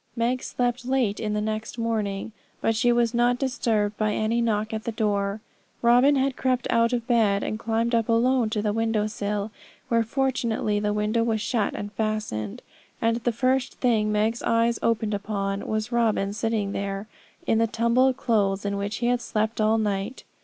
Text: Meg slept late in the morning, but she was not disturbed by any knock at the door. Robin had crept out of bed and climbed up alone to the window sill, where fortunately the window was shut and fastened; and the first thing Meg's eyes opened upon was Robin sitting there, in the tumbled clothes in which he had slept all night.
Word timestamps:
Meg 0.15 0.41
slept 0.41 0.83
late 0.83 1.19
in 1.19 1.33
the 1.33 1.71
morning, 1.77 2.31
but 2.59 2.75
she 2.75 2.91
was 2.91 3.13
not 3.13 3.37
disturbed 3.37 3.95
by 3.97 4.13
any 4.15 4.41
knock 4.41 4.73
at 4.73 4.83
the 4.83 4.91
door. 4.91 5.41
Robin 5.83 6.15
had 6.15 6.35
crept 6.35 6.65
out 6.71 6.91
of 6.91 7.05
bed 7.05 7.43
and 7.43 7.59
climbed 7.59 7.93
up 7.93 8.09
alone 8.09 8.49
to 8.49 8.63
the 8.63 8.73
window 8.73 9.05
sill, 9.05 9.51
where 9.89 10.01
fortunately 10.01 10.79
the 10.79 10.91
window 10.91 11.23
was 11.23 11.39
shut 11.39 11.75
and 11.75 11.93
fastened; 11.93 12.63
and 12.99 13.17
the 13.17 13.31
first 13.31 13.75
thing 13.75 14.11
Meg's 14.11 14.41
eyes 14.41 14.79
opened 14.81 15.13
upon 15.13 15.67
was 15.67 15.91
Robin 15.91 16.33
sitting 16.33 16.71
there, 16.71 17.07
in 17.45 17.59
the 17.59 17.67
tumbled 17.67 18.17
clothes 18.17 18.65
in 18.65 18.77
which 18.77 18.95
he 18.95 19.05
had 19.05 19.21
slept 19.21 19.61
all 19.61 19.77
night. 19.77 20.23